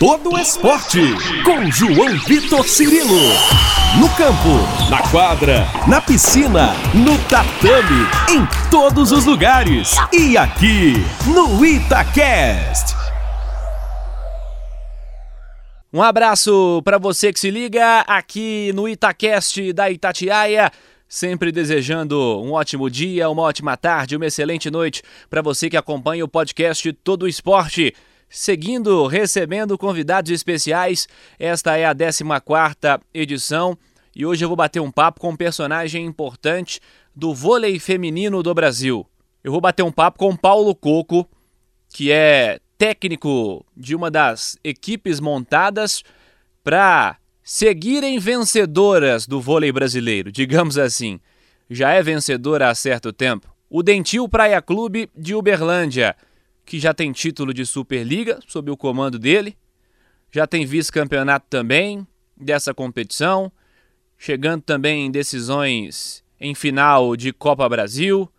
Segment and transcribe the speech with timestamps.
[0.00, 0.98] todo esporte.
[1.44, 3.20] Com João Vitor Cirilo.
[4.00, 9.96] No campo, na quadra, na piscina, no tatame, em todos os lugares.
[10.10, 10.94] E aqui,
[11.26, 12.96] no Itacast.
[15.92, 20.72] Um abraço para você que se liga aqui no Itacast da Itatiaia.
[21.06, 26.24] Sempre desejando um ótimo dia, uma ótima tarde, uma excelente noite para você que acompanha
[26.24, 27.94] o podcast Todo Esporte.
[28.32, 33.76] Seguindo, recebendo convidados especiais, esta é a 14 edição
[34.14, 36.80] e hoje eu vou bater um papo com um personagem importante
[37.14, 39.04] do vôlei feminino do Brasil.
[39.42, 41.28] Eu vou bater um papo com Paulo Coco,
[41.88, 46.04] que é técnico de uma das equipes montadas
[46.62, 51.18] para seguirem vencedoras do vôlei brasileiro, digamos assim.
[51.68, 53.52] Já é vencedora há certo tempo.
[53.68, 56.14] O Dentil Praia Clube de Uberlândia,
[56.64, 59.56] que já tem título de Superliga sob o comando dele,
[60.30, 62.06] já tem vice-campeonato também
[62.36, 63.50] dessa competição,
[64.16, 68.30] chegando também em decisões em final de Copa Brasil,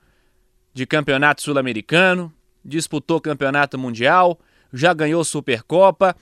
[0.73, 4.40] de Campeonato Sul-Americano, disputou Campeonato Mundial,
[4.74, 6.16] já ganhou Supercopa.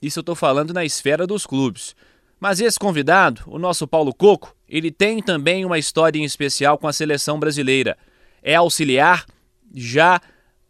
[0.00, 1.96] Isso eu estou falando na esfera dos clubes.
[2.38, 6.86] Mas esse convidado, o nosso Paulo Coco, ele tem também uma história em especial com
[6.86, 7.96] a seleção brasileira.
[8.42, 9.26] É auxiliar
[9.74, 10.20] já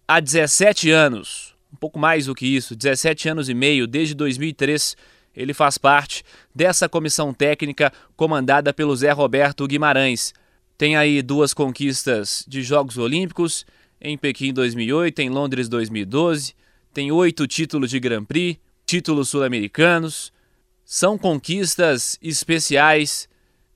[0.06, 4.96] há 17 anos, um pouco mais do que isso, 17 anos e meio, desde 2003.
[5.34, 10.32] Ele faz parte dessa comissão técnica comandada pelo Zé Roberto Guimarães.
[10.78, 13.66] Tem aí duas conquistas de Jogos Olímpicos,
[14.00, 16.54] em Pequim 2008, em Londres 2012.
[16.92, 20.32] Tem oito títulos de Grand Prix, títulos sul-americanos,
[20.84, 23.28] são conquistas especiais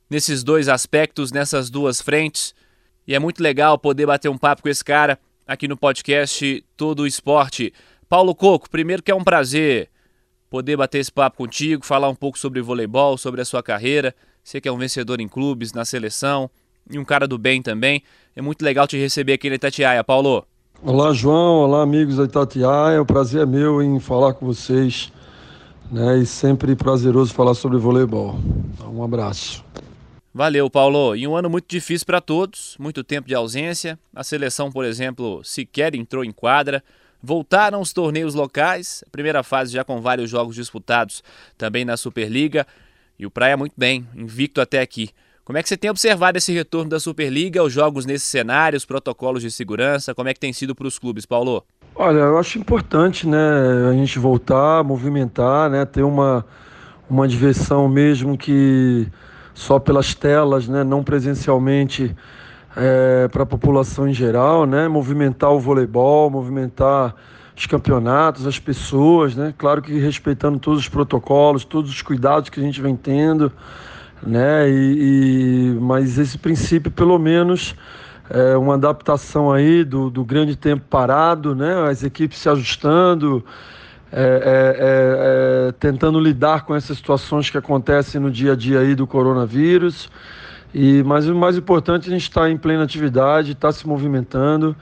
[0.08, 2.54] nesses dois aspectos, nessas duas frentes.
[3.06, 5.18] E é muito legal poder bater um papo com esse cara
[5.50, 7.74] aqui no podcast Todo Esporte.
[8.08, 9.88] Paulo Coco, primeiro que é um prazer
[10.48, 14.14] poder bater esse papo contigo, falar um pouco sobre voleibol, sobre a sua carreira.
[14.44, 16.48] Você que é um vencedor em clubes, na seleção
[16.88, 18.00] e um cara do bem também.
[18.36, 20.46] É muito legal te receber aqui na Itatiaia, Paulo.
[20.84, 21.64] Olá, João.
[21.64, 23.02] Olá, amigos da Itatiaia.
[23.02, 25.10] O prazer é meu em falar com vocês
[25.90, 26.18] né?
[26.18, 28.38] E sempre prazeroso falar sobre voleibol.
[28.72, 29.64] Então, um abraço.
[30.32, 31.16] Valeu, Paulo.
[31.16, 33.98] E um ano muito difícil para todos, muito tempo de ausência.
[34.14, 36.82] A seleção, por exemplo, sequer entrou em quadra.
[37.22, 41.22] Voltaram os torneios locais, primeira fase já com vários jogos disputados
[41.58, 42.66] também na Superliga.
[43.18, 45.10] E o Praia muito bem, invicto até aqui.
[45.44, 48.84] Como é que você tem observado esse retorno da Superliga, os jogos nesse cenário, os
[48.84, 50.14] protocolos de segurança?
[50.14, 51.64] Como é que tem sido para os clubes, Paulo?
[51.94, 53.38] Olha, eu acho importante, né,
[53.90, 56.46] a gente voltar, movimentar, né, ter uma,
[57.10, 59.08] uma diversão mesmo que
[59.60, 62.16] só pelas telas, né, não presencialmente
[62.74, 67.14] é, para a população em geral, né, movimentar o voleibol, movimentar
[67.54, 72.58] os campeonatos, as pessoas, né, claro que respeitando todos os protocolos, todos os cuidados que
[72.58, 73.52] a gente vem tendo,
[74.22, 77.76] né, e, e mas esse princípio pelo menos
[78.30, 81.86] é, uma adaptação aí do, do grande tempo parado, né?
[81.86, 83.44] as equipes se ajustando,
[84.12, 88.80] é, é, é, é, tentando lidar com essas situações que acontecem no dia a dia
[88.80, 90.10] aí do coronavírus.
[90.74, 93.86] E, mas o mais importante a gente estar tá em plena atividade, estar tá se
[93.86, 94.74] movimentando,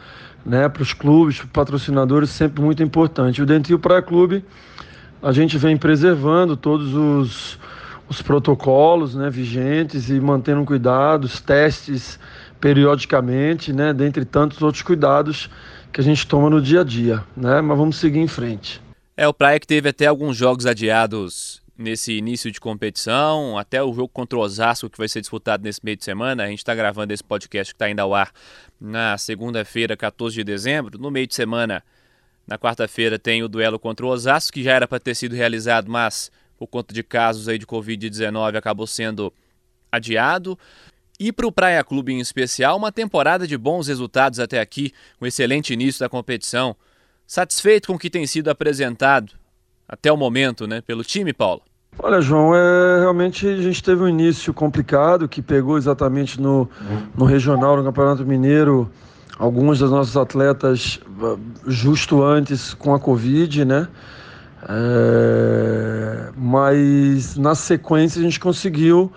[0.44, 0.68] né?
[0.68, 3.42] Para os clubes, para os patrocinadores, sempre muito importante.
[3.42, 4.44] O Dentil Praia Clube,
[5.22, 7.58] a gente vem preservando todos os,
[8.08, 12.18] os protocolos né, vigentes e mantendo cuidados, testes
[12.60, 15.50] periodicamente, né, dentre tantos outros cuidados
[15.92, 17.60] que a gente toma no dia a dia, né?
[17.60, 18.87] Mas vamos seguir em frente.
[19.20, 23.92] É o Praia que teve até alguns jogos adiados nesse início de competição, até o
[23.92, 26.44] jogo contra o Osasco que vai ser disputado nesse meio de semana.
[26.44, 28.30] A gente está gravando esse podcast que está indo ao ar
[28.80, 31.00] na segunda-feira, 14 de dezembro.
[31.00, 31.82] No meio de semana,
[32.46, 35.90] na quarta-feira, tem o duelo contra o Osasco, que já era para ter sido realizado,
[35.90, 39.34] mas por conta de casos aí de Covid-19 acabou sendo
[39.90, 40.56] adiado.
[41.18, 45.26] E para o Praia Clube em especial, uma temporada de bons resultados até aqui, um
[45.26, 46.76] excelente início da competição.
[47.28, 49.34] Satisfeito com o que tem sido apresentado
[49.86, 51.60] até o momento, né, pelo time, Paulo?
[51.98, 56.66] Olha, João, é, realmente a gente teve um início complicado que pegou exatamente no,
[57.14, 58.90] no regional, no Campeonato Mineiro,
[59.38, 61.36] alguns dos nossos atletas ah,
[61.66, 63.88] justo antes com a Covid, né?
[64.66, 69.12] É, mas na sequência a gente conseguiu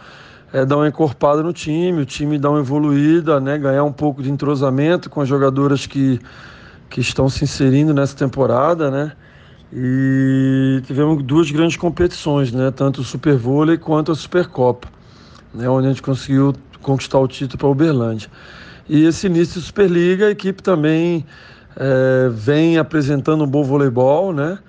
[0.52, 4.22] é, dar uma encorpada no time, o time dar uma evoluída, né, ganhar um pouco
[4.22, 6.20] de entrosamento com as jogadoras que,
[6.92, 9.14] que estão se inserindo nessa temporada, né?
[9.74, 12.70] E tivemos duas grandes competições, né?
[12.70, 14.88] Tanto o Super Vôlei quanto a Supercopa,
[15.54, 15.68] né?
[15.68, 18.30] Onde a gente conseguiu conquistar o título para Uberlândia.
[18.88, 21.26] E esse início de Superliga, a equipe também
[21.76, 24.60] é, vem apresentando um bom voleibol, né?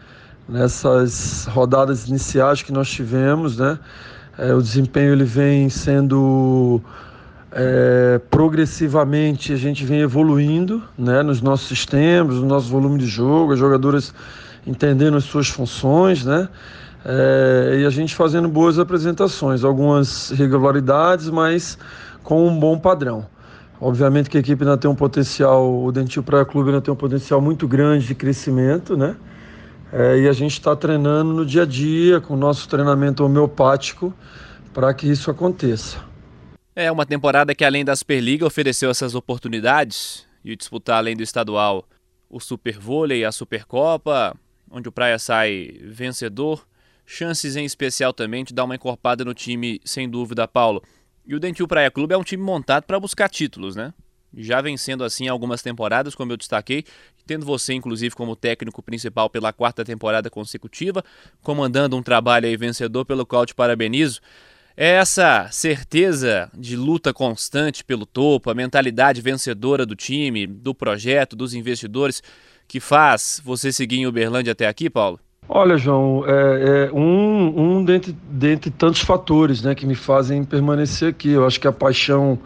[0.49, 3.79] nessas rodadas iniciais que nós tivemos, né?
[4.39, 6.81] É, o desempenho ele vem sendo
[7.55, 13.53] é, progressivamente a gente vem evoluindo né, nos nossos sistemas, no nosso volume de jogo,
[13.53, 14.15] as jogadoras
[14.67, 16.49] entendendo as suas funções, né?
[17.05, 21.77] É, e a gente fazendo boas apresentações, algumas irregularidades, mas
[22.23, 23.27] com um bom padrão.
[23.81, 26.97] Obviamente que a equipe ainda tem um potencial, o Dentil Praia Clube ainda tem um
[26.97, 29.17] potencial muito grande de crescimento, né?
[29.93, 34.15] É, e a gente está treinando no dia a dia com o nosso treinamento homeopático
[34.73, 36.12] para que isso aconteça.
[36.75, 41.87] É uma temporada que, além da Superliga, ofereceu essas oportunidades de disputar, além do estadual,
[42.31, 44.35] o Super Vôlei e a Supercopa,
[44.71, 46.67] onde o Praia sai vencedor.
[47.05, 50.83] Chances em especial também de dar uma encorpada no time, sem dúvida, Paulo.
[51.27, 53.93] E o Dentil Praia Clube é um time montado para buscar títulos, né?
[54.35, 56.87] Já vencendo assim algumas temporadas, como eu destaquei,
[57.27, 61.05] tendo você, inclusive, como técnico principal pela quarta temporada consecutiva,
[61.43, 64.23] comandando um trabalho aí vencedor pelo qual te parabenizo.
[64.77, 71.37] É essa certeza de luta constante pelo topo, a mentalidade vencedora do time, do projeto,
[71.37, 72.23] dos investidores,
[72.67, 75.21] que faz você seguir em Uberlândia até aqui, Paulo?
[75.47, 81.11] Olha, João, é, é um, um dentre, dentre tantos fatores né, que me fazem permanecer
[81.11, 81.31] aqui.
[81.31, 82.39] Eu acho que a paixão,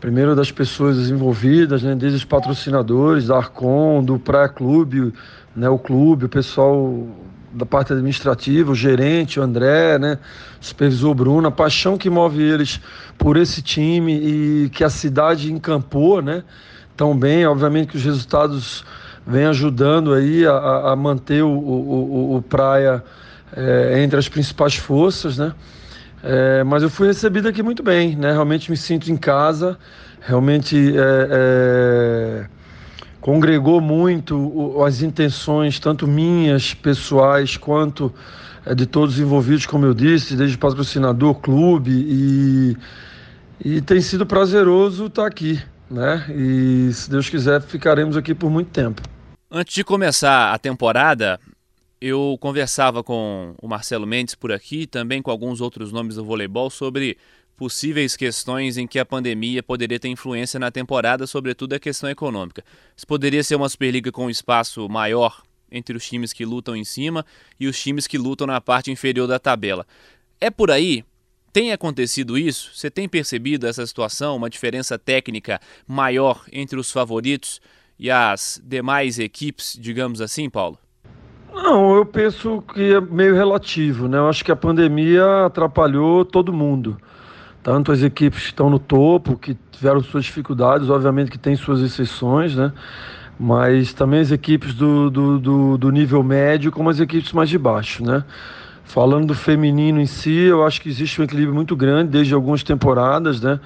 [0.00, 5.12] primeiro das pessoas envolvidas, né, desde os patrocinadores, da Arcon, do Praia Clube,
[5.56, 7.08] né, o clube, o pessoal
[7.56, 10.18] da parte administrativa, o gerente, o André, né,
[10.60, 12.80] supervisor Bruno, a paixão que move eles
[13.16, 16.44] por esse time e que a cidade encampou, né,
[16.96, 18.84] tão bem, obviamente que os resultados
[19.26, 23.02] vêm ajudando aí a, a manter o, o, o, Praia
[23.56, 25.52] é, entre as principais forças, né,
[26.22, 29.78] é, mas eu fui recebido aqui muito bem, né, realmente me sinto em casa,
[30.20, 32.46] realmente é
[33.26, 38.14] congregou muito as intenções, tanto minhas, pessoais, quanto
[38.64, 42.76] é, de todos os envolvidos, como eu disse, desde patrocinador, clube, e,
[43.64, 46.24] e tem sido prazeroso estar aqui, né?
[46.30, 49.02] E se Deus quiser, ficaremos aqui por muito tempo.
[49.50, 51.40] Antes de começar a temporada,
[52.00, 56.70] eu conversava com o Marcelo Mendes por aqui, também com alguns outros nomes do voleibol,
[56.70, 57.18] sobre
[57.56, 62.62] possíveis questões em que a pandemia poderia ter influência na temporada, sobretudo a questão econômica.
[62.96, 66.84] Isso poderia ser uma Superliga com um espaço maior entre os times que lutam em
[66.84, 67.24] cima
[67.58, 69.86] e os times que lutam na parte inferior da tabela.
[70.40, 71.04] É por aí?
[71.52, 72.70] Tem acontecido isso?
[72.74, 77.60] Você tem percebido essa situação, uma diferença técnica maior entre os favoritos
[77.98, 80.78] e as demais equipes, digamos assim, Paulo?
[81.54, 84.18] Não, eu penso que é meio relativo, né?
[84.18, 86.98] Eu acho que a pandemia atrapalhou todo mundo
[87.66, 91.80] tanto as equipes que estão no topo, que tiveram suas dificuldades, obviamente que tem suas
[91.80, 92.72] exceções, né?
[93.40, 97.58] Mas também as equipes do, do, do, do nível médio, como as equipes mais de
[97.58, 98.22] baixo, né?
[98.84, 102.62] Falando do feminino em si, eu acho que existe um equilíbrio muito grande desde algumas
[102.62, 103.58] temporadas, né?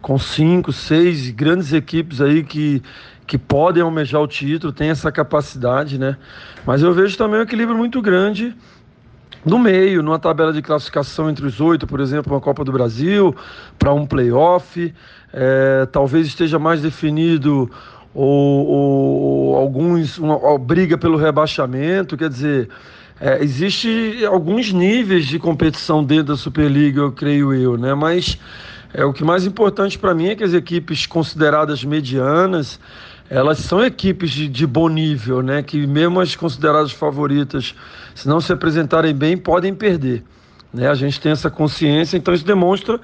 [0.00, 2.80] Com cinco, seis grandes equipes aí que,
[3.26, 6.16] que podem almejar o título, tem essa capacidade, né?
[6.64, 8.54] Mas eu vejo também um equilíbrio muito grande
[9.48, 13.34] no meio, numa tabela de classificação entre os oito, por exemplo, uma Copa do Brasil,
[13.78, 14.94] para um playoff.
[15.32, 17.70] É, talvez esteja mais definido
[18.14, 22.68] ou, ou alguns uma, uma, briga pelo rebaixamento, quer dizer,
[23.20, 27.94] é, existe alguns níveis de competição dentro da Superliga, eu creio eu, né?
[27.94, 28.38] Mas
[28.92, 32.80] é o que mais importante para mim é que as equipes consideradas medianas
[33.30, 35.62] elas são equipes de, de, bom nível, né?
[35.62, 37.74] Que mesmo as consideradas favoritas,
[38.14, 40.24] se não se apresentarem bem, podem perder.
[40.72, 40.88] Né?
[40.88, 43.00] A gente tem essa consciência, então isso demonstra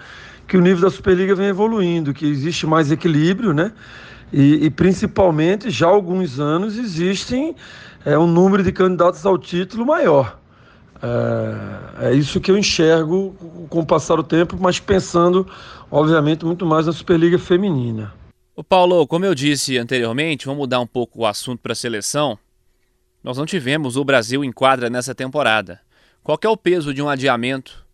[0.47, 3.73] que o nível da Superliga vem evoluindo, que existe mais equilíbrio, né?
[4.33, 7.55] E, e principalmente, já há alguns anos, existem
[8.05, 10.39] é, um número de candidatos ao título maior.
[11.03, 13.35] É, é isso que eu enxergo
[13.69, 15.47] com o passar do tempo, mas pensando,
[15.91, 18.13] obviamente, muito mais na Superliga Feminina.
[18.57, 22.39] O Paulo, como eu disse anteriormente, vamos mudar um pouco o assunto para a seleção.
[23.21, 25.81] Nós não tivemos o Brasil em quadra nessa temporada.
[26.23, 27.85] Qual é o peso de um adiamento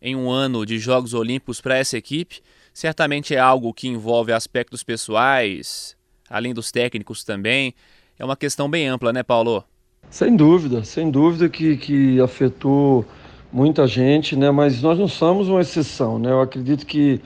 [0.00, 2.40] em um ano de Jogos Olímpicos para essa equipe?
[2.72, 5.96] Certamente é algo que envolve aspectos pessoais,
[6.30, 7.74] além dos técnicos também.
[8.16, 9.64] É uma questão bem ampla, né, Paulo?
[10.10, 13.04] Sem dúvida, sem dúvida que, que afetou
[13.52, 14.52] muita gente, né?
[14.52, 16.30] Mas nós não somos uma exceção, né?
[16.30, 17.20] Eu acredito que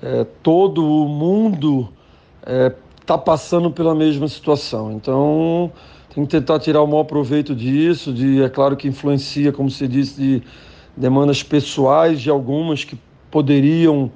[0.00, 1.92] é, todo o mundo
[2.42, 2.74] está é,
[3.06, 4.92] tá passando pela mesma situação.
[4.92, 5.72] Então,
[6.14, 9.88] tem que tentar tirar o maior proveito disso, de, é claro que influencia, como você
[9.88, 10.42] disse, de
[10.96, 12.98] demandas pessoais de algumas que
[13.30, 14.10] poderiam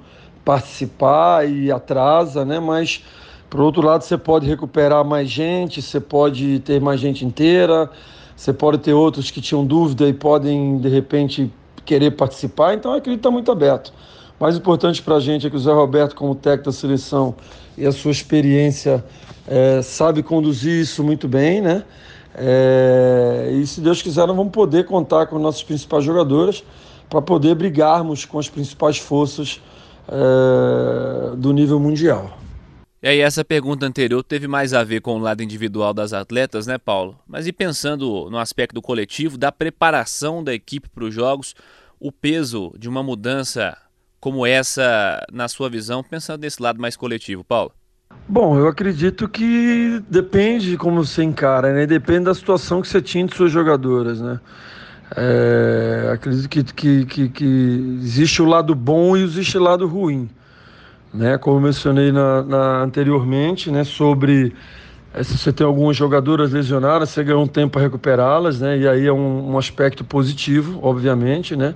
[0.45, 2.59] participar e atrasa, né?
[2.59, 3.03] Mas,
[3.49, 7.89] por outro lado, você pode recuperar mais gente, você pode ter mais gente inteira,
[8.35, 11.51] você pode ter outros que tinham dúvida e podem, de repente,
[11.83, 13.91] querer participar, então acredito que está muito aberto.
[14.39, 17.35] Mais importante para a gente é que o Zé Roberto, como técnico da seleção
[17.75, 19.03] e a sua experiência,
[19.47, 21.83] é, sabe conduzir isso muito bem, né?
[22.35, 26.63] É, e se Deus quiser, nós vamos poder contar com nossas principais jogadoras
[27.09, 29.59] para poder brigarmos com as principais forças
[30.07, 32.37] é, do nível mundial.
[33.01, 36.67] E aí essa pergunta anterior teve mais a ver com o lado individual das atletas,
[36.67, 37.17] né, Paulo?
[37.27, 41.55] Mas e pensando no aspecto coletivo, da preparação da equipe para os jogos,
[41.99, 43.75] o peso de uma mudança
[44.27, 47.71] como essa, na sua visão, pensando nesse lado mais coletivo, Paulo?
[48.27, 51.85] Bom, eu acredito que depende de como você encara, né?
[51.85, 54.37] Depende da situação que você tinha de suas jogadoras, né?
[55.15, 60.29] É, acredito que, que, que, que, existe o lado bom e existe o lado ruim.
[61.13, 61.37] Né?
[61.37, 63.85] Como eu mencionei na, na anteriormente, né?
[63.85, 64.53] sobre
[65.13, 68.77] é, se você tem algumas jogadoras lesionadas, você ganhou um tempo para recuperá-las, né?
[68.77, 71.55] e aí é um, um aspecto positivo, obviamente.
[71.55, 71.73] Né?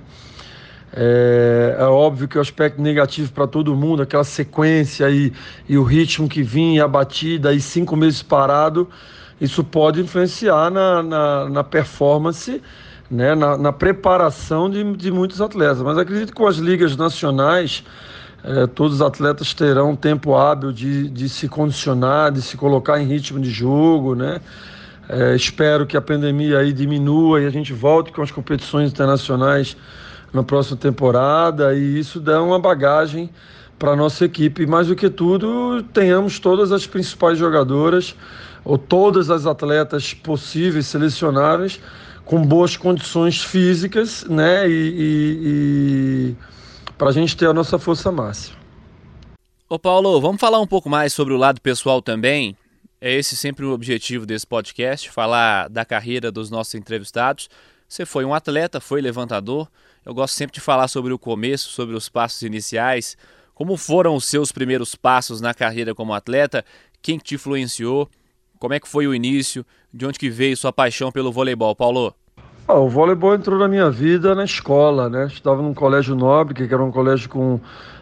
[0.94, 5.32] É, é, óbvio que o aspecto negativo para todo mundo, aquela sequência e,
[5.68, 8.88] e o ritmo que vinha, a batida e cinco meses parado,
[9.40, 12.60] isso pode influenciar na, na, na performance
[13.12, 15.82] né, na, na preparação de, de muitos atletas.
[15.82, 17.84] Mas acredito que com as ligas nacionais,
[18.42, 23.06] eh, todos os atletas terão tempo hábil de, de se condicionar, de se colocar em
[23.06, 24.40] ritmo de jogo, né?
[25.10, 29.76] Eh, espero que a pandemia aí diminua e a gente volte com as competições internacionais
[30.32, 33.30] na próxima temporada e isso dá uma bagagem
[33.78, 34.66] para nossa equipe.
[34.66, 38.14] Mais do que tudo, tenhamos todas as principais jogadoras
[38.64, 41.80] ou todas as atletas possíveis selecionáveis
[42.24, 44.68] com boas condições físicas, né?
[44.68, 46.36] E, e, e
[46.96, 48.56] para a gente ter a nossa força máxima.
[49.68, 52.56] Ô Paulo, vamos falar um pouco mais sobre o lado pessoal também.
[53.00, 57.48] É esse sempre o objetivo desse podcast, falar da carreira dos nossos entrevistados.
[57.92, 59.68] Você foi um atleta, foi levantador.
[60.02, 63.18] Eu gosto sempre de falar sobre o começo, sobre os passos iniciais.
[63.54, 66.64] Como foram os seus primeiros passos na carreira como atleta?
[67.02, 68.08] Quem te influenciou?
[68.58, 69.62] Como é que foi o início?
[69.92, 72.14] De onde que veio sua paixão pelo voleibol, Paulo?
[72.66, 75.26] Ah, o voleibol entrou na minha vida na escola, né?
[75.26, 77.60] Estava num colégio nobre, que era um colégio com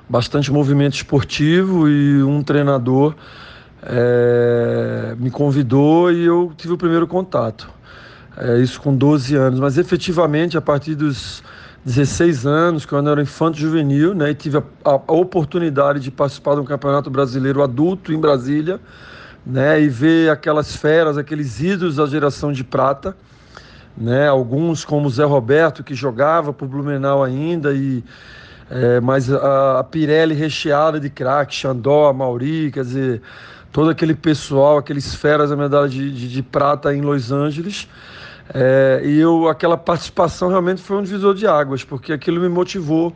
[0.08, 3.16] bastante movimento esportivo e um treinador
[3.82, 7.79] é, me convidou e eu tive o primeiro contato.
[8.36, 11.42] É, isso com 12 anos, mas efetivamente a partir dos
[11.84, 16.10] 16 anos, quando eu era infanto juvenil, né, e tive a, a, a oportunidade de
[16.10, 18.80] participar de um campeonato brasileiro adulto em Brasília,
[19.44, 23.16] né, e ver aquelas feras, aqueles ídolos da geração de prata,
[23.96, 28.04] né, alguns como Zé Roberto que jogava por Blumenau ainda e
[28.70, 33.20] é, mas a, a, Pirelli recheada de craque, Xandó, Mauri, quer dizer,
[33.72, 37.88] todo aquele pessoal, aqueles feras da medalha de, de, de prata em Los Angeles.
[38.52, 43.14] É, e eu, aquela participação realmente foi um divisor de águas, porque aquilo me motivou,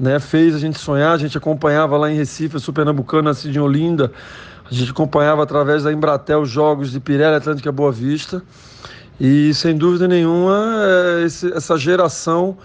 [0.00, 3.60] né, fez a gente sonhar, a gente acompanhava lá em Recife, o Pernambucano, nascido em
[3.60, 4.10] Olinda,
[4.68, 8.42] a gente acompanhava através da Embratel os jogos de Pirelli Atlântica Boa Vista.
[9.20, 12.56] E sem dúvida nenhuma, é, esse, essa geração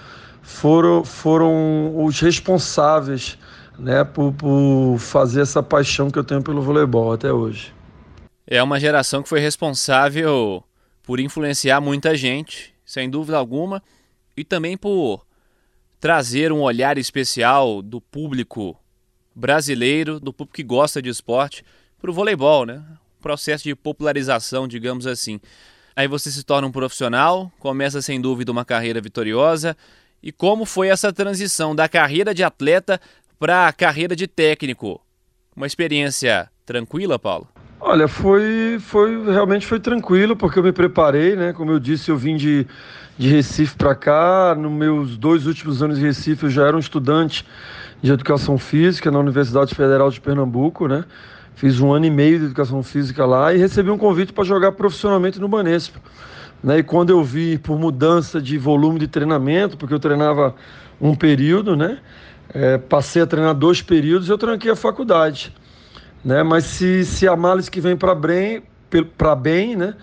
[0.42, 3.38] foram, foram os responsáveis
[3.78, 7.74] né, por, por fazer essa paixão que eu tenho pelo voleibol até hoje.
[8.48, 10.64] É uma geração que foi responsável
[11.10, 13.82] por influenciar muita gente, sem dúvida alguma,
[14.38, 15.26] e também por
[16.00, 18.80] trazer um olhar especial do público
[19.34, 21.66] brasileiro, do público que gosta de esporte,
[22.00, 22.84] para o voleibol, né?
[23.20, 25.42] Processo de popularização, digamos assim.
[25.96, 29.76] Aí você se torna um profissional, começa sem dúvida uma carreira vitoriosa.
[30.22, 33.02] E como foi essa transição da carreira de atleta
[33.40, 35.04] para a carreira de técnico?
[35.56, 37.48] Uma experiência tranquila, Paulo?
[37.82, 41.54] Olha, foi, foi realmente foi tranquilo porque eu me preparei, né?
[41.54, 42.68] Como eu disse, eu vim de,
[43.18, 44.54] de Recife para cá.
[44.54, 47.46] Nos meus dois últimos anos de Recife, eu já era um estudante
[48.02, 51.06] de educação física na Universidade Federal de Pernambuco, né?
[51.56, 54.74] Fiz um ano e meio de educação física lá e recebi um convite para jogar
[54.74, 56.02] profissionalmente no Banespa.
[56.62, 56.80] Né?
[56.80, 60.54] E quando eu vi por mudança de volume de treinamento, porque eu treinava
[61.00, 62.00] um período, né?
[62.54, 65.54] É, passei a treinar dois períodos, eu tranquei a faculdade.
[66.24, 66.44] Né?
[66.44, 68.64] Mas se, se a malice que vem para bem,
[69.42, 69.96] bem, né?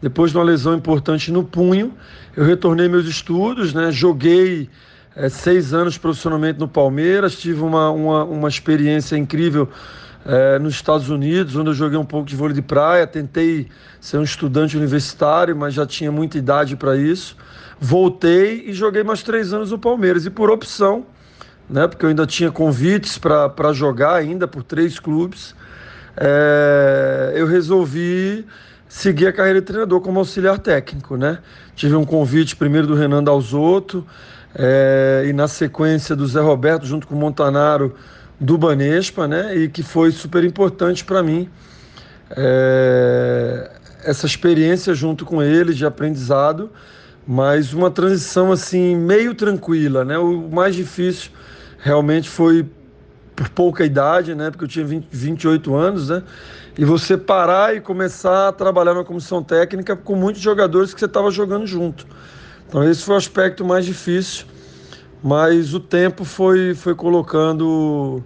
[0.00, 1.94] Depois de uma lesão importante no punho,
[2.36, 3.90] eu retornei meus estudos, né?
[3.90, 4.68] Joguei
[5.16, 9.68] é, seis anos profissionalmente no Palmeiras, tive uma, uma, uma experiência incrível
[10.26, 13.06] é, nos Estados Unidos, onde eu joguei um pouco de vôlei de praia.
[13.06, 13.68] Tentei
[14.00, 17.36] ser um estudante universitário, mas já tinha muita idade para isso.
[17.78, 20.26] Voltei e joguei mais três anos no Palmeiras.
[20.26, 21.06] E por opção,
[21.68, 25.54] né, porque eu ainda tinha convites para jogar ainda por três clubes,
[26.16, 28.46] é, eu resolvi
[28.88, 31.38] seguir a carreira de treinador como auxiliar técnico, né?
[31.74, 34.06] Tive um convite primeiro do Renan Dalzotto
[34.54, 37.94] é, e na sequência do Zé Roberto junto com o Montanaro
[38.38, 39.56] do Banespa, né?
[39.56, 41.48] E que foi super importante para mim
[42.30, 43.70] é,
[44.04, 46.70] essa experiência junto com ele de aprendizado,
[47.26, 50.18] mas uma transição assim meio tranquila, né?
[50.18, 51.30] O mais difícil
[51.78, 52.66] realmente foi
[53.54, 54.50] pouca idade, né?
[54.50, 56.22] Porque eu tinha 20, 28 anos, né?
[56.76, 61.06] E você parar e começar a trabalhar na comissão técnica com muitos jogadores que você
[61.06, 62.06] estava jogando junto.
[62.68, 64.46] Então esse foi o aspecto mais difícil,
[65.22, 68.22] mas o tempo foi, foi colocando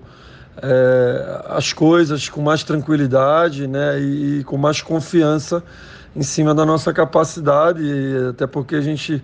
[0.63, 4.01] é, as coisas com mais tranquilidade, né?
[4.01, 5.63] E, e com mais confiança
[6.17, 7.85] em cima da nossa capacidade,
[8.31, 9.23] até porque a gente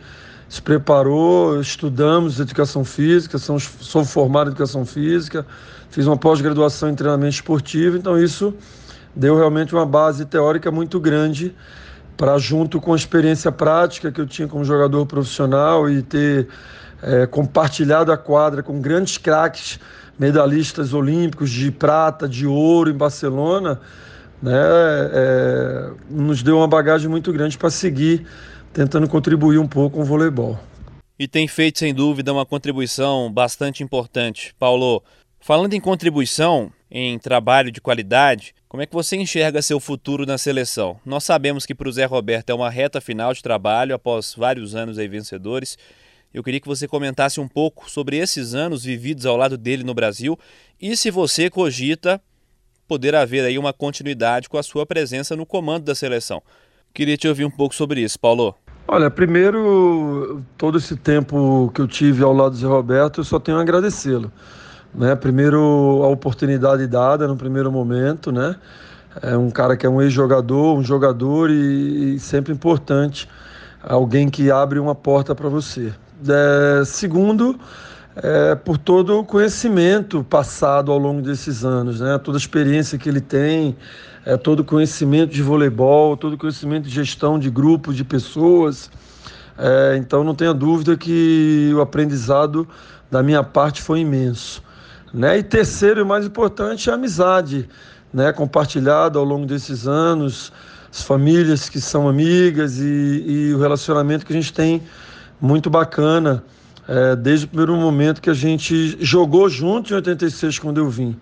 [0.55, 5.45] se preparou, estudamos educação física, sou formado em educação física,
[5.91, 8.55] fiz uma pós-graduação em treinamento esportivo, então isso
[9.17, 11.53] deu realmente uma base teórica muito grande
[12.17, 16.47] para, junto com a experiência prática que eu tinha como jogador profissional e ter
[17.03, 19.81] é, compartilhado a quadra com grandes craques,
[20.17, 23.81] medalhistas olímpicos de prata, de ouro em Barcelona,
[24.41, 28.25] né, é, nos deu uma bagagem muito grande para seguir
[28.75, 30.59] tentando contribuir um pouco com o voleibol.
[31.19, 34.55] E tem feito, sem dúvida, uma contribuição bastante importante.
[34.59, 35.03] Paulo,
[35.47, 40.39] Falando em contribuição, em trabalho de qualidade, como é que você enxerga seu futuro na
[40.39, 40.99] seleção?
[41.05, 44.75] Nós sabemos que para o Zé Roberto é uma reta final de trabalho após vários
[44.75, 45.77] anos aí vencedores.
[46.33, 49.93] Eu queria que você comentasse um pouco sobre esses anos vividos ao lado dele no
[49.93, 50.39] Brasil
[50.81, 52.19] e se você cogita
[52.89, 56.43] poder haver aí uma continuidade com a sua presença no comando da seleção.
[56.95, 58.57] Queria te ouvir um pouco sobre isso, Paulo.
[58.95, 63.41] Olha, primeiro, todo esse tempo que eu tive ao lado do Zé Roberto, eu só
[63.41, 64.31] tenho a agradecê-lo.
[64.95, 65.17] Né?
[65.17, 65.59] Primeiro,
[66.05, 68.55] a oportunidade dada no primeiro momento, né?
[69.21, 73.29] É um cara que é um ex-jogador, um jogador e, e, sempre importante,
[73.83, 75.93] alguém que abre uma porta para você.
[76.29, 77.59] É, segundo,
[78.15, 82.17] é, por todo o conhecimento passado ao longo desses anos, né?
[82.19, 83.77] Toda a experiência que ele tem,
[84.25, 88.91] é, todo conhecimento de voleibol, todo conhecimento de gestão de grupos, de pessoas.
[89.59, 92.67] É, então, não tenha dúvida que o aprendizado
[93.11, 94.63] da minha parte foi imenso.
[95.13, 95.39] Né?
[95.39, 97.69] E terceiro e mais importante, a amizade,
[98.13, 98.33] né?
[98.33, 100.53] compartilhada ao longo desses anos,
[100.91, 104.83] as famílias que são amigas e, e o relacionamento que a gente tem
[105.41, 106.43] muito bacana
[106.89, 111.17] é, desde o primeiro momento que a gente jogou junto em 86 quando eu vim.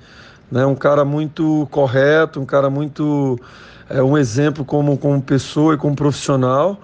[0.52, 0.66] Né?
[0.66, 3.40] Um cara muito correto, um cara muito
[3.88, 6.78] é, um exemplo como, como pessoa e como profissional,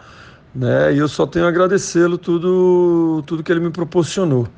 [0.54, 0.94] né?
[0.94, 4.48] E eu só tenho a agradecê-lo tudo tudo que ele me proporcionou.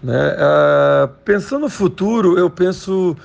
[0.00, 0.36] Né?
[0.38, 3.16] Ah, pensando no futuro, eu penso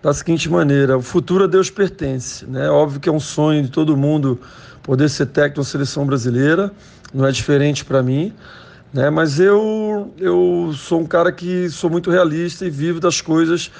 [0.00, 2.46] da seguinte maneira: o futuro a Deus pertence.
[2.46, 2.70] Né?
[2.70, 4.38] Óbvio que é um sonho de todo mundo
[4.84, 6.70] poder ser técnico da seleção brasileira,
[7.12, 8.32] não é diferente para mim.
[8.94, 9.10] Né?
[9.10, 13.70] Mas eu, eu sou um cara que sou muito realista e vivo das coisas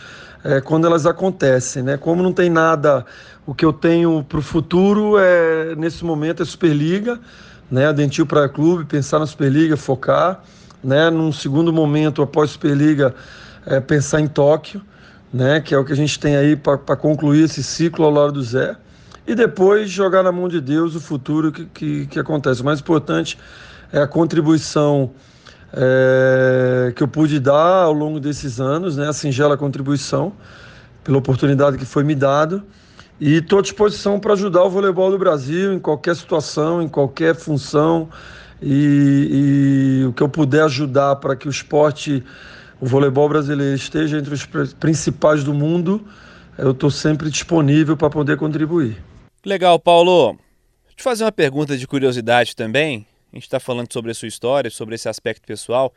[0.45, 1.83] é, quando elas acontecem.
[1.83, 1.97] Né?
[1.97, 3.05] Como não tem nada,
[3.47, 7.19] o que eu tenho para o futuro é nesse momento é Superliga,
[7.71, 7.87] né?
[7.87, 10.43] a Dentil para Clube, pensar na Superliga, focar
[10.83, 11.11] né?
[11.11, 13.15] Num segundo momento, após Superliga,
[13.67, 14.81] é, pensar em Tóquio,
[15.33, 15.61] né?
[15.61, 18.43] Que é o que a gente tem aí para concluir esse ciclo ao lado do
[18.43, 18.77] Zé.
[19.27, 22.63] E depois jogar na mão de Deus o futuro que, que, que acontece.
[22.63, 23.39] O mais importante
[23.93, 25.13] é a contribuição
[25.73, 29.09] é, que eu pude dar ao longo desses anos, né?
[29.09, 30.33] A singela contribuição,
[31.05, 32.63] pela oportunidade que foi me dada.
[33.21, 37.35] E estou à disposição para ajudar o voleibol do Brasil em qualquer situação, em qualquer
[37.35, 38.09] função
[38.63, 42.25] e, e o que eu puder ajudar para que o esporte,
[42.81, 46.03] o voleibol brasileiro esteja entre os principais do mundo,
[46.57, 48.97] eu estou sempre disponível para poder contribuir.
[49.45, 50.33] Legal, Paulo.
[50.33, 53.07] Deixa eu te fazer uma pergunta de curiosidade também.
[53.33, 55.93] A gente está falando sobre a sua história, sobre esse aspecto pessoal.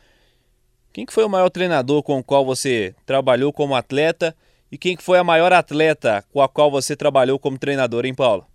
[0.91, 4.36] Quem que foi o maior treinador com o qual você trabalhou como atleta
[4.72, 8.13] e quem que foi a maior atleta com a qual você trabalhou como treinador, hein,
[8.13, 8.46] Paulo?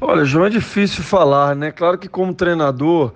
[0.00, 1.72] Olha, João, é difícil falar, né?
[1.72, 3.12] Claro que como treinador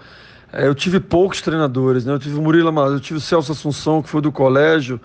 [0.52, 2.12] é, eu tive poucos treinadores, né?
[2.12, 5.00] Eu tive o Murilo Amazonas, eu tive o Celso Assunção, que foi do colégio,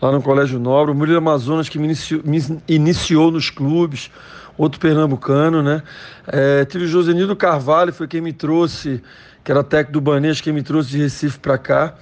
[0.00, 4.10] lá no Colégio Nobre, o Murilo Amazonas, que me iniciou, me iniciou nos clubes,
[4.58, 5.82] outro pernambucano, né?
[6.26, 9.02] É, tive o Josenildo Carvalho, foi quem me trouxe,
[9.42, 11.94] que era técnico do Banês, quem me trouxe de Recife para cá.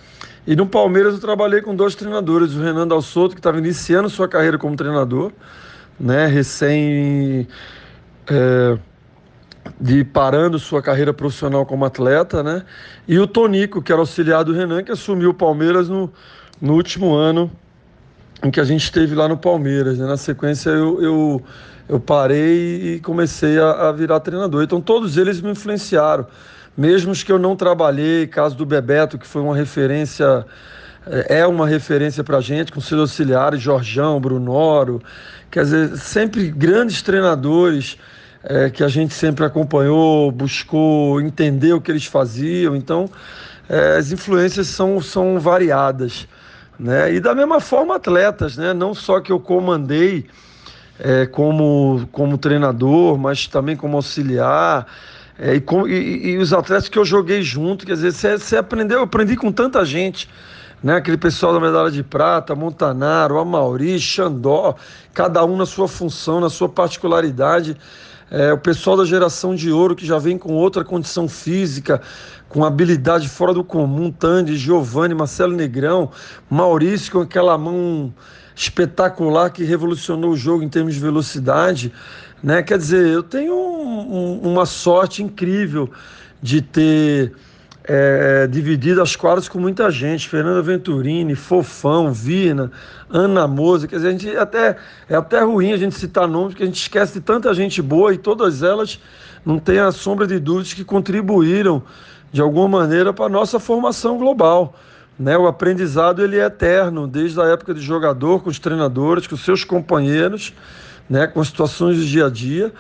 [0.47, 4.27] E no Palmeiras eu trabalhei com dois treinadores, o Renan Dalsoto, que estava iniciando sua
[4.27, 5.33] carreira como treinador,
[5.99, 6.27] né?
[6.27, 7.47] Recém.
[8.31, 8.79] É,
[9.81, 12.65] de parando sua carreira profissional como atleta, né?
[13.07, 16.11] E o Tonico, que era auxiliar do Renan, que assumiu o Palmeiras no,
[16.61, 17.51] no último ano
[18.43, 19.99] em que a gente esteve lá no Palmeiras.
[19.99, 20.07] Né?
[20.07, 21.43] Na sequência, eu, eu,
[21.89, 24.63] eu parei e comecei a, a virar treinador.
[24.63, 26.27] Então todos eles me influenciaram,
[26.79, 30.47] mesmo os que eu não trabalhei, caso do Bebeto, que foi uma referência
[31.11, 35.03] é, é uma referência para a gente, com seus auxiliares, Jorjão, Brunoro,
[35.51, 37.99] quer dizer, sempre grandes treinadores
[38.45, 42.77] é, que a gente sempre acompanhou, buscou entender o que eles faziam.
[42.77, 43.09] Então,
[43.69, 46.29] é, as influências são, são variadas.
[46.79, 47.15] Né?
[47.15, 48.73] E da mesma forma, atletas, né?
[48.73, 50.27] não só que eu comandei
[50.99, 54.87] é, como, como treinador, mas também como auxiliar.
[55.39, 58.99] É, e, com, e, e, os atletas que eu joguei junto, quer dizer, você aprendeu,
[58.99, 60.29] eu aprendi com tanta gente
[60.83, 60.97] né?
[60.97, 64.77] Aquele pessoal da medalha de prata, Montanaro, Amauri, Xandó,
[65.13, 67.77] cada um na sua função, na sua particularidade.
[68.31, 72.01] É, o pessoal da geração de ouro que já vem com outra condição física,
[72.49, 76.11] com habilidade fora do comum, Tandy, Giovanni, Marcelo Negrão,
[76.49, 78.13] Maurício com aquela mão
[78.55, 81.93] espetacular que revolucionou o jogo em termos de velocidade.
[82.43, 82.63] Né?
[82.63, 85.91] Quer dizer, eu tenho um, um, uma sorte incrível
[86.41, 87.33] de ter
[87.85, 92.71] é, dividido as quadras com muita gente, Fernanda Venturini, Fofão, Vina,
[93.11, 94.77] Ana Moza, quer dizer, a gente até,
[95.09, 98.13] é até ruim a gente citar nomes, porque a gente esquece de tanta gente boa
[98.13, 99.01] e todas elas
[99.45, 101.83] não tem a sombra de dúvidas que contribuíram
[102.31, 104.75] de alguma maneira para a nossa formação global.
[105.19, 105.37] Né?
[105.39, 109.45] O aprendizado ele é eterno, desde a época de jogador, com os treinadores, com os
[109.45, 110.53] seus companheiros,
[111.09, 111.27] né?
[111.27, 112.73] com as situações do dia a dia.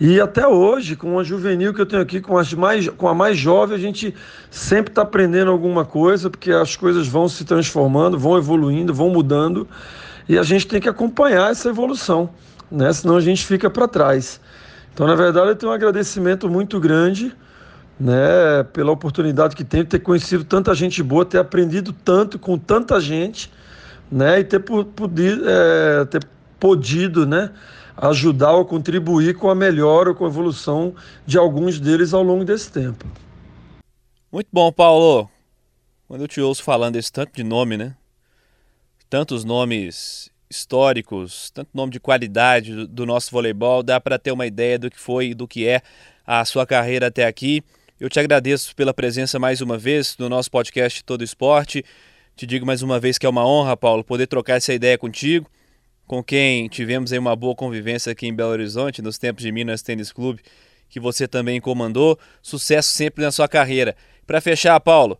[0.00, 3.14] E até hoje, com a juvenil que eu tenho aqui, com, as mais, com a
[3.14, 4.14] mais jovem, a gente
[4.50, 9.68] sempre está aprendendo alguma coisa, porque as coisas vão se transformando, vão evoluindo, vão mudando,
[10.28, 12.30] e a gente tem que acompanhar essa evolução,
[12.70, 12.92] né?
[12.92, 14.40] senão a gente fica para trás.
[14.92, 17.32] Então, na verdade, eu tenho um agradecimento muito grande
[17.98, 22.58] né, pela oportunidade que tenho de ter conhecido tanta gente boa, ter aprendido tanto com
[22.58, 23.52] tanta gente,
[24.10, 26.20] né, e ter, podido, é, ter
[26.62, 27.50] podido, né,
[27.96, 30.94] ajudar ou contribuir com a melhora ou com a evolução
[31.26, 33.04] de alguns deles ao longo desse tempo.
[34.30, 35.28] Muito bom, Paulo.
[36.06, 37.96] Quando eu te ouço falando esse tanto de nome, né?
[39.10, 44.78] Tantos nomes históricos, tanto nome de qualidade do nosso voleibol, dá para ter uma ideia
[44.78, 45.82] do que foi e do que é
[46.24, 47.64] a sua carreira até aqui.
[47.98, 51.84] Eu te agradeço pela presença mais uma vez no nosso podcast Todo Esporte.
[52.36, 55.50] Te digo mais uma vez que é uma honra, Paulo, poder trocar essa ideia contigo
[56.12, 59.80] com quem tivemos aí uma boa convivência aqui em Belo Horizonte, nos tempos de Minas
[59.80, 60.42] Tênis Clube,
[60.90, 62.18] que você também comandou.
[62.42, 63.96] Sucesso sempre na sua carreira.
[64.26, 65.16] Para fechar, Paulo,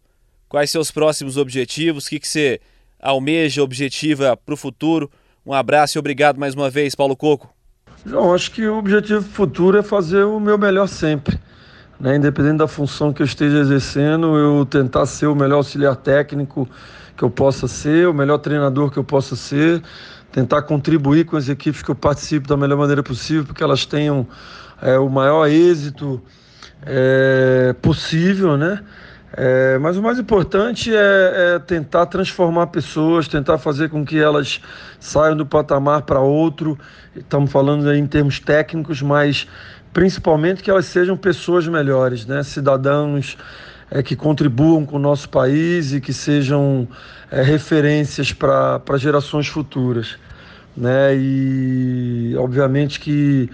[0.50, 2.04] quais seus próximos objetivos?
[2.04, 2.60] O que, que você
[3.00, 5.10] almeja, objetiva para o futuro?
[5.46, 7.50] Um abraço e obrigado mais uma vez, Paulo Coco.
[8.04, 11.40] João, acho que o objetivo futuro é fazer o meu melhor sempre.
[11.98, 12.16] Né?
[12.16, 16.68] Independente da função que eu esteja exercendo, eu tentar ser o melhor auxiliar técnico
[17.16, 19.82] que eu possa ser, o melhor treinador que eu possa ser,
[20.32, 24.26] tentar contribuir com as equipes que eu participo da melhor maneira possível, porque elas tenham
[24.80, 26.20] é, o maior êxito
[26.84, 28.82] é, possível, né?
[29.34, 34.60] É, mas o mais importante é, é, tentar transformar pessoas, tentar fazer com que elas
[35.00, 36.78] saiam do patamar para outro.
[37.16, 39.46] Estamos falando em termos técnicos, mas
[39.92, 42.42] principalmente que elas sejam pessoas melhores, né?
[42.42, 43.38] cidadãos
[43.92, 46.88] é, que contribuam com o nosso país e que sejam
[47.30, 50.16] é, referências para gerações futuras.
[50.74, 51.14] Né?
[51.14, 53.50] E obviamente que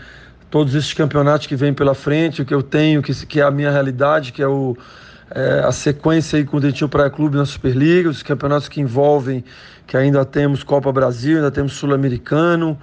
[0.48, 3.50] todos esses campeonatos que vêm pela frente, o que eu tenho, que, que é a
[3.50, 4.76] minha realidade, que é, o,
[5.34, 9.44] é, a sequência aí com o Dentinho Praia Clube na Superliga, os campeonatos que envolvem,
[9.88, 12.78] que ainda temos Copa Brasil, ainda temos Sul-Americano,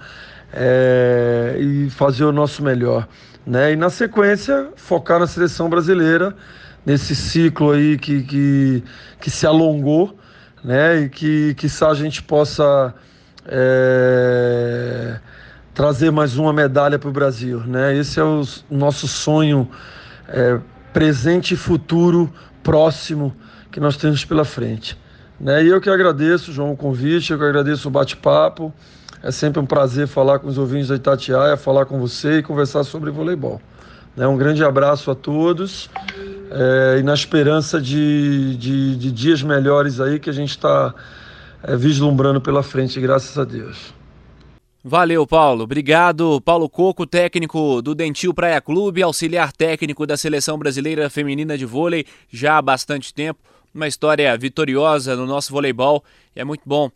[0.52, 3.08] é, e fazer o nosso melhor.
[3.46, 3.72] Né?
[3.72, 6.36] E na sequência, focar na seleção brasileira,
[6.86, 8.84] nesse ciclo aí que, que,
[9.20, 10.16] que se alongou,
[10.62, 11.00] né?
[11.00, 12.94] E que, que a gente possa
[13.44, 15.18] é,
[15.74, 17.96] trazer mais uma medalha para o Brasil, né?
[17.96, 19.68] Esse é o nosso sonho
[20.28, 20.60] é,
[20.92, 23.34] presente e futuro próximo
[23.72, 24.96] que nós temos pela frente.
[25.38, 25.64] Né?
[25.64, 28.72] E eu que agradeço, João, o convite, eu que agradeço o bate-papo.
[29.22, 32.84] É sempre um prazer falar com os ouvintes da Itatiaia, falar com você e conversar
[32.84, 33.60] sobre voleibol.
[34.16, 34.26] Né?
[34.26, 35.90] Um grande abraço a todos
[36.50, 40.94] é, e na esperança de, de, de, dias melhores aí que a gente está
[41.62, 43.94] é, vislumbrando pela frente, graças a Deus.
[44.84, 45.64] Valeu, Paulo.
[45.64, 46.40] Obrigado.
[46.40, 52.06] Paulo Coco, técnico do Dentil Praia Clube, auxiliar técnico da Seleção Brasileira Feminina de Vôlei
[52.30, 53.40] já há bastante tempo.
[53.74, 56.04] Uma história vitoriosa no nosso voleibol.
[56.36, 56.90] É muito bom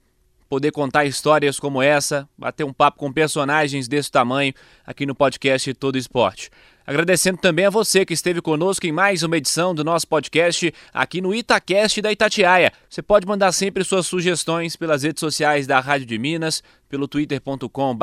[0.50, 4.52] poder contar histórias como essa, bater um papo com personagens desse tamanho
[4.84, 6.50] aqui no podcast Todo Esporte.
[6.84, 11.20] Agradecendo também a você que esteve conosco em mais uma edição do nosso podcast aqui
[11.20, 12.72] no Itacast da Itatiaia.
[12.88, 17.96] Você pode mandar sempre suas sugestões pelas redes sociais da Rádio de Minas, pelo twitter.com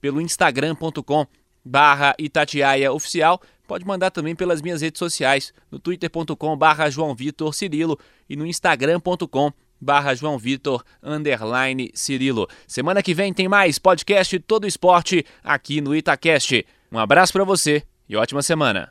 [0.00, 1.26] pelo instagram.com
[1.62, 3.42] barra Itatiaia Oficial.
[3.66, 8.46] Pode mandar também pelas minhas redes sociais, no twitter.com barra João Vitor Cirilo e no
[8.46, 12.48] instagram.com barra João Vitor underline Cirilo.
[12.66, 16.66] Semana que vem tem mais podcast Todo Esporte aqui no Itacast.
[16.90, 18.90] Um abraço para você e ótima semana.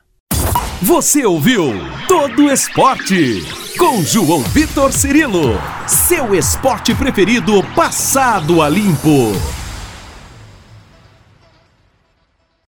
[0.81, 1.73] Você ouviu
[2.07, 3.43] Todo Esporte
[3.77, 9.33] com João Vitor Cirilo, seu esporte preferido passado a limpo.